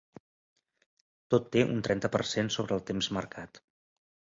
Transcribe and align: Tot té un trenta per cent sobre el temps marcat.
Tot 1.35 1.47
té 1.57 1.65
un 1.75 1.85
trenta 1.91 2.13
per 2.19 2.25
cent 2.33 2.53
sobre 2.59 2.79
el 2.79 2.87
temps 2.93 3.15
marcat. 3.21 3.67